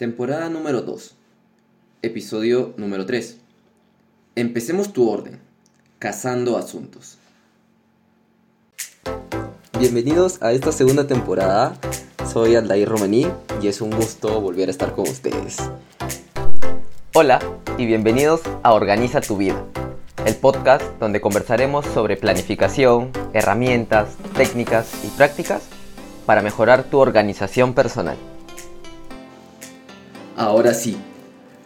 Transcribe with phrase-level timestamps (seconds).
[0.00, 1.14] Temporada número 2.
[2.00, 3.36] Episodio número 3.
[4.34, 5.38] Empecemos tu orden.
[5.98, 7.18] Cazando asuntos.
[9.78, 11.76] Bienvenidos a esta segunda temporada.
[12.32, 13.26] Soy Aldair Romaní
[13.60, 15.58] y es un gusto volver a estar con ustedes.
[17.12, 17.38] Hola
[17.76, 19.62] y bienvenidos a Organiza tu vida,
[20.24, 25.64] el podcast donde conversaremos sobre planificación, herramientas, técnicas y prácticas
[26.24, 28.16] para mejorar tu organización personal.
[30.40, 30.96] Ahora sí,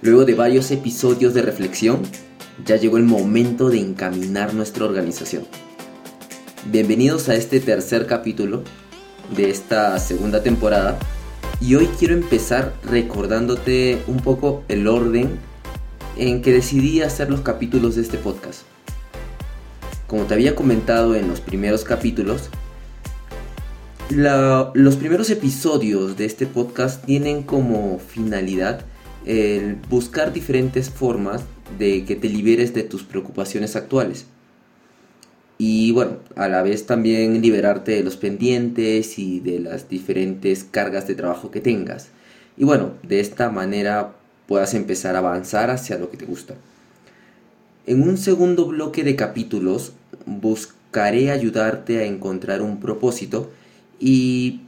[0.03, 2.03] luego de varios episodios de reflexión,
[2.67, 5.45] ya llegó el momento de encaminar nuestra organización.
[6.73, 8.65] Bienvenidos a este tercer capítulo
[9.37, 10.99] de esta segunda temporada
[11.61, 15.39] y hoy quiero empezar recordándote un poco el orden
[16.17, 18.63] en que decidí hacer los capítulos de este podcast.
[20.09, 22.51] Como te había comentado en los primeros capítulos,
[24.15, 28.85] los primeros episodios de este podcast tienen como finalidad
[29.27, 31.43] el buscar diferentes formas
[31.79, 34.27] de que te liberes de tus preocupaciones actuales.
[35.59, 41.07] Y bueno, a la vez también liberarte de los pendientes y de las diferentes cargas
[41.07, 42.09] de trabajo que tengas.
[42.57, 44.15] Y bueno, de esta manera
[44.47, 46.55] puedas empezar a avanzar hacia lo que te gusta.
[47.87, 49.93] En un segundo bloque de capítulos
[50.27, 53.51] buscaré ayudarte a encontrar un propósito
[54.01, 54.61] y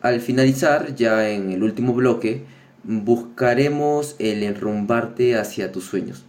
[0.00, 2.44] al finalizar, ya en el último bloque,
[2.84, 6.24] buscaremos el enrumbarte hacia tus sueños.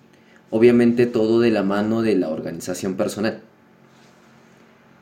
[0.50, 3.42] Obviamente todo de la mano de la organización personal.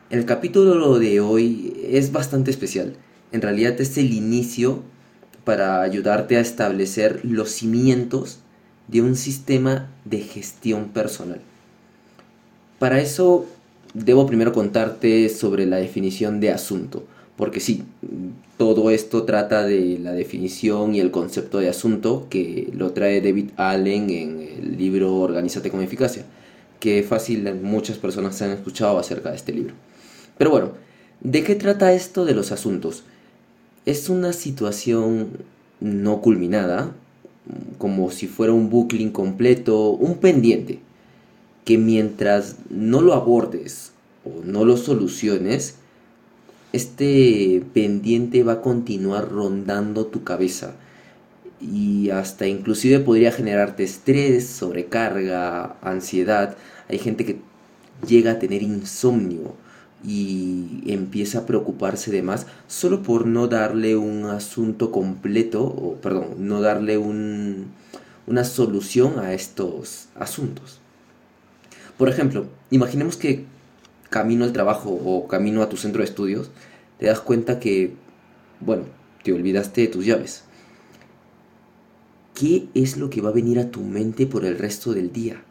[0.09, 2.95] El capítulo de hoy es bastante especial.
[3.31, 4.83] En realidad es el inicio
[5.45, 8.39] para ayudarte a establecer los cimientos
[8.89, 11.39] de un sistema de gestión personal.
[12.79, 13.45] Para eso
[13.93, 17.05] debo primero contarte sobre la definición de asunto
[17.37, 17.83] porque sí,
[18.57, 23.51] todo esto trata de la definición y el concepto de asunto que lo trae David
[23.55, 26.25] Allen en el libro Organízate con eficacia,
[26.79, 29.75] que fácil muchas personas han escuchado acerca de este libro.
[30.39, 30.71] Pero bueno,
[31.21, 33.03] ¿de qué trata esto de los asuntos?
[33.85, 35.29] Es una situación
[35.79, 36.91] no culminada,
[37.77, 40.79] como si fuera un bucle incompleto, un pendiente,
[41.65, 43.91] que mientras no lo abordes
[44.25, 45.75] o no lo soluciones,
[46.73, 50.75] este pendiente va a continuar rondando tu cabeza
[51.59, 56.57] y hasta inclusive podría generarte estrés, sobrecarga, ansiedad.
[56.89, 57.39] Hay gente que
[58.07, 59.55] llega a tener insomnio
[60.05, 66.35] y empieza a preocuparse de más solo por no darle un asunto completo, o perdón,
[66.37, 67.71] no darle un,
[68.27, 70.79] una solución a estos asuntos.
[71.97, 73.45] Por ejemplo, imaginemos que
[74.09, 76.51] camino al trabajo o camino a tu centro de estudios,
[76.99, 77.93] te das cuenta que,
[78.59, 78.83] bueno,
[79.23, 80.43] te olvidaste de tus llaves.
[82.33, 85.43] ¿Qué es lo que va a venir a tu mente por el resto del día?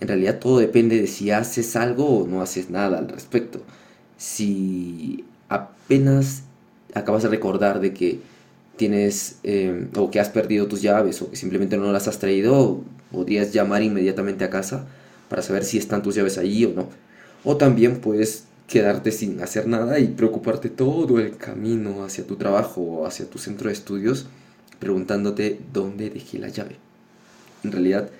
[0.00, 3.62] En realidad todo depende de si haces algo o no haces nada al respecto.
[4.16, 6.44] Si apenas
[6.94, 8.20] acabas de recordar de que
[8.76, 12.80] tienes eh, o que has perdido tus llaves o que simplemente no las has traído,
[13.12, 14.86] podrías llamar inmediatamente a casa
[15.28, 16.88] para saber si están tus llaves allí o no.
[17.44, 22.80] O también puedes quedarte sin hacer nada y preocuparte todo el camino hacia tu trabajo
[22.80, 24.26] o hacia tu centro de estudios
[24.78, 26.76] preguntándote dónde dejé la llave.
[27.62, 28.10] En realidad,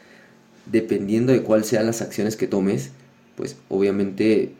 [0.66, 2.90] dependiendo de cuáles sean las acciones que tomes,
[3.34, 4.54] pues obviamente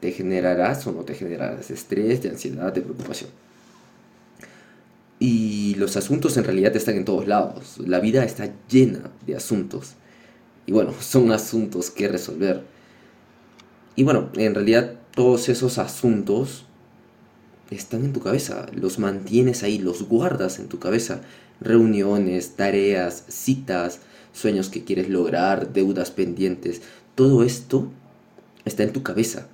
[0.00, 3.30] te generarás o no te generarás estrés, de ansiedad, de preocupación.
[5.18, 7.78] Y los asuntos en realidad están en todos lados.
[7.78, 9.94] La vida está llena de asuntos.
[10.66, 12.62] Y bueno, son asuntos que resolver
[13.96, 16.66] y bueno, en realidad todos esos asuntos
[17.70, 21.22] están en tu cabeza, los mantienes ahí, los guardas en tu cabeza.
[21.60, 24.00] Reuniones, tareas, citas,
[24.32, 26.82] sueños que quieres lograr, deudas pendientes,
[27.14, 27.90] todo esto
[28.66, 29.48] está en tu cabeza,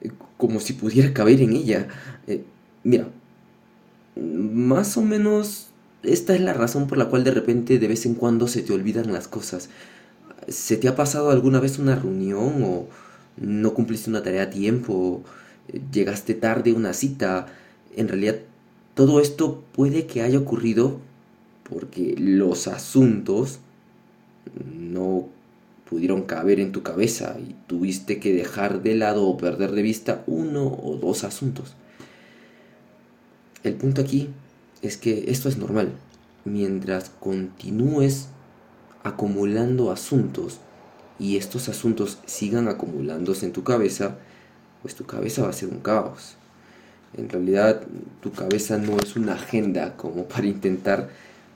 [0.00, 1.88] eh, como si pudiera caber en ella.
[2.26, 2.44] Eh,
[2.82, 3.08] mira,
[4.16, 5.68] más o menos
[6.02, 8.72] esta es la razón por la cual de repente de vez en cuando se te
[8.72, 9.68] olvidan las cosas.
[10.48, 12.86] ¿Se te ha pasado alguna vez una reunión o
[13.40, 15.22] no cumpliste una tarea a tiempo,
[15.92, 17.46] llegaste tarde a una cita.
[17.96, 18.36] En realidad,
[18.94, 20.98] todo esto puede que haya ocurrido
[21.68, 23.60] porque los asuntos
[24.64, 25.28] no
[25.88, 30.22] pudieron caber en tu cabeza y tuviste que dejar de lado o perder de vista
[30.26, 31.74] uno o dos asuntos.
[33.64, 34.28] El punto aquí
[34.82, 35.92] es que esto es normal.
[36.44, 38.28] Mientras continúes
[39.02, 40.60] acumulando asuntos,
[41.18, 44.16] y estos asuntos sigan acumulándose en tu cabeza,
[44.82, 46.34] pues tu cabeza va a ser un caos.
[47.16, 47.82] En realidad
[48.20, 51.08] tu cabeza no es una agenda como para intentar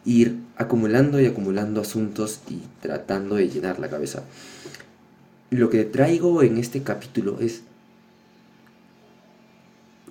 [0.04, 4.24] ir acumulando y acumulando asuntos y tratando de llenar la cabeza.
[5.50, 7.62] Lo que traigo en este capítulo es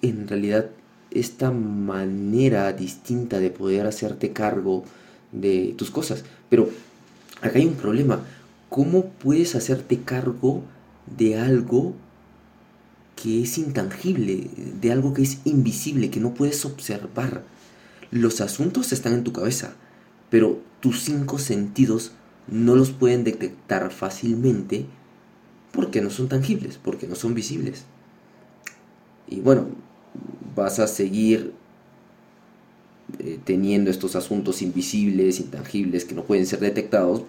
[0.02, 0.70] en realidad
[1.10, 4.86] esta manera distinta de poder hacerte cargo
[5.32, 6.24] de tus cosas.
[6.50, 6.70] Pero
[7.42, 8.24] acá hay un problema.
[8.72, 10.64] ¿Cómo puedes hacerte cargo
[11.18, 11.94] de algo
[13.22, 14.48] que es intangible,
[14.80, 17.44] de algo que es invisible, que no puedes observar?
[18.12, 19.74] Los asuntos están en tu cabeza,
[20.30, 22.14] pero tus cinco sentidos
[22.48, 24.86] no los pueden detectar fácilmente
[25.74, 27.84] porque no son tangibles, porque no son visibles.
[29.28, 29.68] Y bueno,
[30.56, 31.52] vas a seguir
[33.20, 37.24] eh, teniendo estos asuntos invisibles, intangibles, que no pueden ser detectados,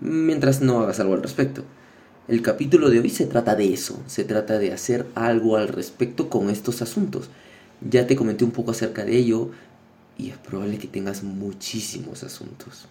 [0.00, 1.64] mientras no hagas algo al respecto.
[2.26, 6.30] El capítulo de hoy se trata de eso, se trata de hacer algo al respecto
[6.30, 7.28] con estos asuntos.
[7.80, 9.50] Ya te comenté un poco acerca de ello
[10.16, 12.86] y es probable que tengas muchísimos asuntos.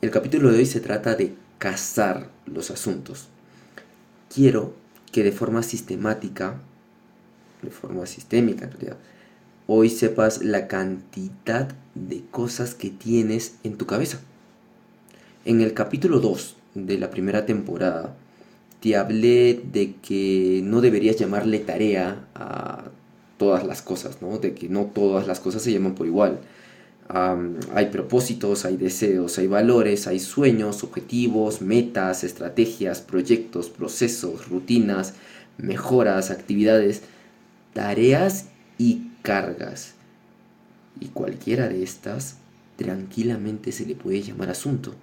[0.00, 3.28] El capítulo de hoy se trata de cazar los asuntos.
[4.34, 4.74] Quiero
[5.12, 6.60] que de forma sistemática
[7.62, 8.96] de forma sistémica realidad,
[9.66, 14.20] hoy sepas la cantidad de cosas que tienes en tu cabeza.
[15.46, 18.14] En el capítulo 2 de la primera temporada,
[18.80, 22.90] te hablé de que no deberías llamarle tarea a
[23.38, 24.36] todas las cosas, ¿no?
[24.38, 26.40] De que no todas las cosas se llaman por igual.
[27.08, 35.14] hay propósitos, hay deseos, hay valores, hay sueños, objetivos, metas, estrategias, proyectos, procesos, rutinas,
[35.56, 37.02] mejoras, actividades
[37.72, 38.46] tareas
[38.78, 39.94] y cargas.
[41.00, 42.36] Y cualquiera de estas
[42.76, 44.94] tranquilamente se le puede llamar asunto.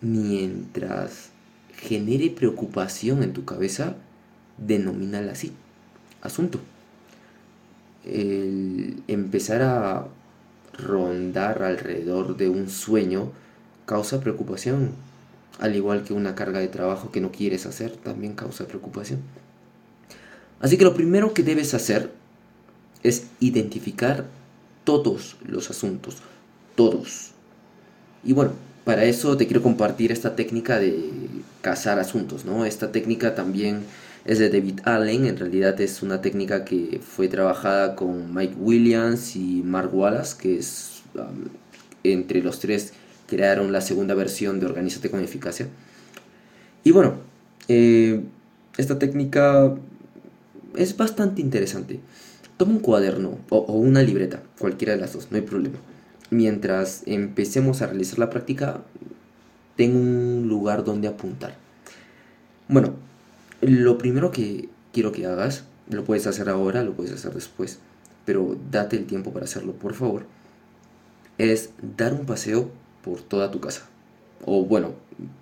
[0.00, 1.30] Mientras
[1.76, 3.96] genere preocupación en tu cabeza,
[4.56, 5.52] denomínala así,
[6.20, 6.60] asunto.
[8.04, 10.06] El empezar a
[10.72, 13.32] rondar alrededor de un sueño
[13.86, 14.92] causa preocupación,
[15.58, 19.20] al igual que una carga de trabajo que no quieres hacer también causa preocupación.
[20.60, 22.12] Así que lo primero que debes hacer
[23.02, 24.26] es identificar
[24.84, 26.18] todos los asuntos,
[26.74, 27.32] todos.
[28.24, 28.52] Y bueno,
[28.88, 31.10] para eso te quiero compartir esta técnica de
[31.60, 32.64] cazar asuntos, ¿no?
[32.64, 33.82] Esta técnica también
[34.24, 39.36] es de David Allen, en realidad es una técnica que fue trabajada con Mike Williams
[39.36, 41.50] y Mark Wallace, que es um,
[42.02, 42.94] entre los tres
[43.26, 45.66] crearon la segunda versión de Organízate con Eficacia.
[46.82, 47.16] Y bueno,
[47.68, 48.22] eh,
[48.78, 49.74] esta técnica
[50.76, 52.00] es bastante interesante.
[52.56, 55.76] Toma un cuaderno o, una libreta, cualquiera de las dos, no hay problema.
[56.30, 58.82] Mientras empecemos a realizar la práctica,
[59.76, 61.56] ten un lugar donde apuntar.
[62.68, 62.94] Bueno,
[63.60, 67.78] lo primero que quiero que hagas, lo puedes hacer ahora, lo puedes hacer después,
[68.24, 70.26] pero date el tiempo para hacerlo, por favor,
[71.38, 72.70] es dar un paseo
[73.02, 73.86] por toda tu casa.
[74.44, 74.92] O bueno,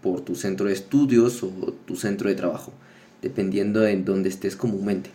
[0.03, 1.49] por tu centro de estudios o
[1.85, 2.73] tu centro de trabajo
[3.23, 5.11] dependiendo en dónde estés comúnmente.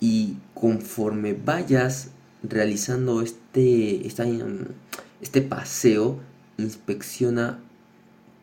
[0.00, 2.08] Y conforme vayas
[2.42, 6.18] realizando este, este paseo,
[6.58, 7.58] inspecciona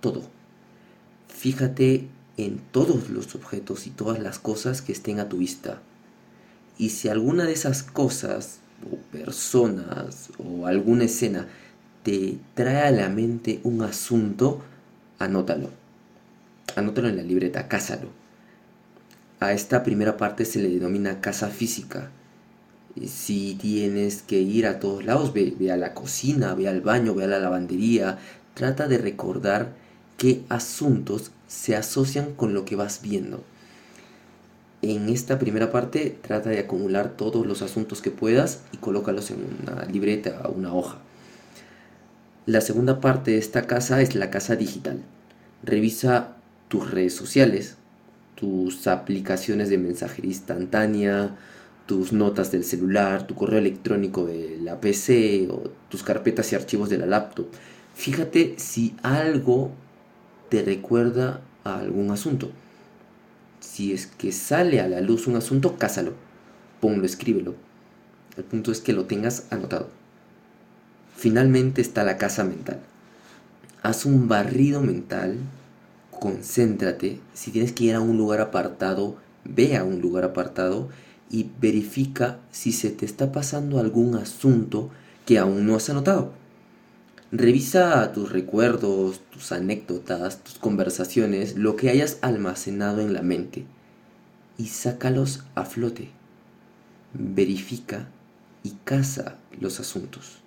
[0.02, 0.24] todo.
[1.28, 2.08] Fíjate
[2.38, 5.82] en todos los objetos y todas las cosas que estén a tu vista.
[6.78, 8.60] Y si alguna de esas cosas
[8.90, 11.48] o personas o alguna escena
[12.04, 14.62] te trae a la mente un asunto,
[15.20, 15.70] anótalo.
[16.76, 18.10] Anótalo en la libreta, cásalo.
[19.42, 22.12] A esta primera parte se le denomina casa física.
[23.08, 27.24] Si tienes que ir a todos lados, ve, a la cocina, ve al baño, ve
[27.24, 28.18] a la lavandería,
[28.54, 29.74] trata de recordar
[30.18, 33.44] qué asuntos se asocian con lo que vas viendo.
[34.82, 39.46] En esta primera parte trata de acumular todos los asuntos que puedas y colócalos en
[39.62, 41.00] una libreta o una hoja.
[42.46, 45.02] La segunda parte de esta casa es la casa digital.
[45.64, 46.36] Revisa
[46.70, 47.76] tus redes sociales,
[48.36, 51.36] tus aplicaciones de mensajería instantánea,
[51.90, 56.88] tus notas del celular, tu correo electrónico de la PC o tus carpetas y archivos
[56.88, 57.48] de la laptop.
[57.96, 59.72] Fíjate si algo
[60.50, 62.52] te recuerda a algún asunto.
[63.60, 66.14] Si es que sale a la luz un asunto, cásalo,
[66.80, 67.56] ponlo, escríbelo.
[68.38, 69.90] El punto es que lo tengas anotado.
[71.18, 72.82] Finalmente está la casa mental.
[73.82, 75.38] Haz un barrido mental
[76.12, 77.20] concéntrate.
[77.34, 80.90] Si tienes que ir a un lugar apartado, ve a un lugar apartado
[81.30, 84.90] y verifica si se te está pasando algún asunto
[85.26, 86.34] que aún no has anotado.
[87.32, 93.66] Revisa tus recuerdos, tus anécdotas, tus conversaciones, lo que hayas almacenado en la mente
[94.58, 96.10] y sácalos a flote.
[97.14, 98.08] verifica
[98.64, 100.40] y casa los asuntos.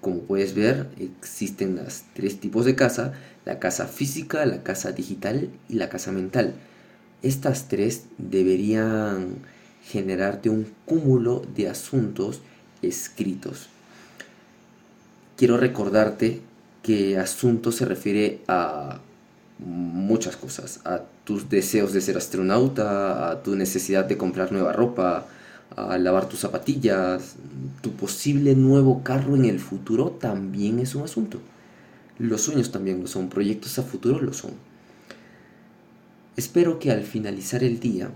[0.00, 3.12] Como puedes ver, existen las tres tipos de casa,
[3.44, 6.54] la casa física, la casa digital y la casa mental.
[7.22, 9.36] Estas tres deberían
[9.84, 12.40] generarte un cúmulo de asuntos
[12.82, 13.68] escritos.
[15.36, 16.40] Quiero recordarte
[16.82, 19.00] que asunto se refiere a
[19.58, 25.26] muchas cosas, a tus deseos de ser astronauta, a tu necesidad de comprar nueva ropa,
[25.76, 27.36] a lavar tus zapatillas,
[27.82, 31.40] tu posible nuevo carro en el futuro también es un asunto.
[32.18, 34.52] Los sueños también lo son, proyectos a futuro lo son.
[36.36, 38.10] Espero que al finalizar el día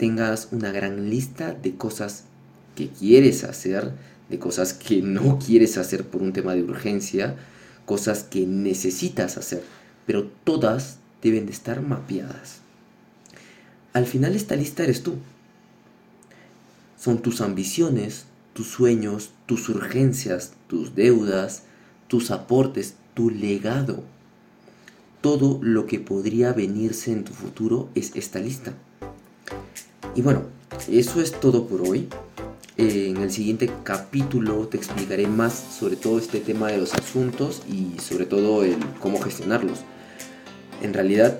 [0.00, 2.24] tengas una gran lista de cosas
[2.74, 3.92] que quieres hacer,
[4.30, 7.36] de cosas que no quieres hacer por un tema de urgencia,
[7.84, 9.62] cosas que necesitas hacer,
[10.06, 12.60] pero todas deben de estar mapeadas.
[13.92, 15.16] Al final esta lista eres tú.
[16.98, 21.64] Son tus ambiciones, tus sueños, tus urgencias, tus deudas,
[22.08, 24.02] tus aportes, tu legado.
[25.20, 28.72] Todo lo que podría venirse en tu futuro es esta lista.
[30.14, 30.42] Y bueno,
[30.90, 32.08] eso es todo por hoy.
[32.76, 38.00] En el siguiente capítulo te explicaré más sobre todo este tema de los asuntos y
[38.00, 39.80] sobre todo el cómo gestionarlos.
[40.82, 41.38] En realidad,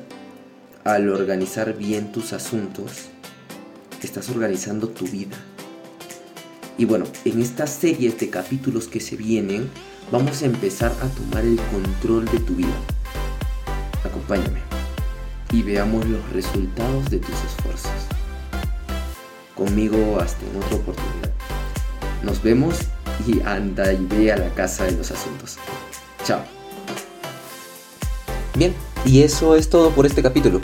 [0.84, 3.08] al organizar bien tus asuntos,
[4.02, 5.36] estás organizando tu vida.
[6.78, 9.68] Y bueno, en estas series de capítulos que se vienen,
[10.12, 12.76] vamos a empezar a tomar el control de tu vida.
[14.04, 14.60] Acompáñame
[15.52, 18.19] y veamos los resultados de tus esfuerzos.
[19.60, 21.30] Conmigo hasta en otra oportunidad.
[22.22, 22.76] Nos vemos
[23.26, 25.58] y anda y ve a la casa de los asuntos.
[26.24, 26.40] Chao.
[28.54, 28.74] Bien,
[29.04, 30.62] y eso es todo por este capítulo.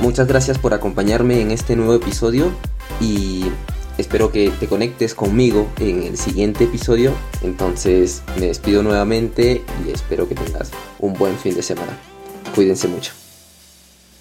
[0.00, 2.50] Muchas gracias por acompañarme en este nuevo episodio
[3.02, 3.44] y
[3.98, 7.12] espero que te conectes conmigo en el siguiente episodio.
[7.42, 11.98] Entonces me despido nuevamente y espero que tengas un buen fin de semana.
[12.54, 13.17] Cuídense mucho.